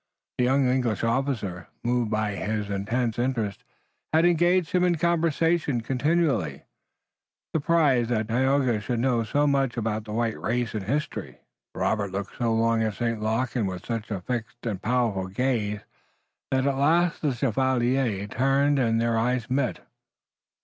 [0.39, 3.63] The young English officer, moved by his intense interest,
[4.11, 6.63] had engaged him in conversation continually,
[7.55, 11.37] surprised that Tayoga should know so much about the white race and history.
[11.75, 13.21] Robert looked so long at St.
[13.21, 15.81] Luc, and with such a fixed and powerful gaze,
[16.49, 19.81] that at last the chevalier turned and their eyes met.